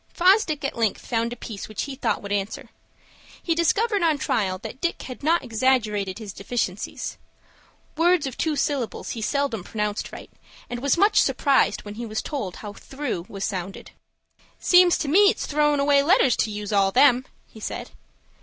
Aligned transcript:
Fosdick 0.11 0.63
at 0.65 0.75
length 0.75 1.05
found 1.05 1.31
a 1.31 1.35
piece 1.35 1.69
which 1.69 1.83
he 1.83 1.93
thought 1.95 2.23
would 2.23 2.31
answer. 2.31 2.71
He 3.43 3.53
discovered 3.53 4.01
on 4.01 4.17
trial 4.17 4.57
that 4.63 4.81
Dick 4.81 5.03
had 5.03 5.21
not 5.21 5.43
exaggerated 5.43 6.17
his 6.17 6.33
deficiencies. 6.33 7.19
Words 7.95 8.25
of 8.25 8.35
two 8.35 8.55
syllables 8.55 9.11
he 9.11 9.21
seldom 9.21 9.63
pronounced 9.63 10.11
right, 10.11 10.31
and 10.71 10.79
was 10.81 10.97
much 10.97 11.21
surprised 11.21 11.83
when 11.83 11.93
he 12.01 12.07
was 12.07 12.23
told 12.23 12.55
how 12.55 12.73
"through" 12.73 13.27
was 13.29 13.45
sounded. 13.45 13.91
"Seems 14.57 14.97
to 14.97 15.07
me 15.07 15.29
it's 15.29 15.45
throwin' 15.45 15.79
away 15.79 16.01
letters 16.01 16.35
to 16.37 16.49
use 16.49 16.73
all 16.73 16.91
them," 16.91 17.27
he 17.45 17.59
said. 17.59 17.91